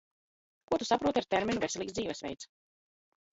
[0.71, 2.49] Ko Tu saproti ar terminu "veselīgs dzīvesveids"?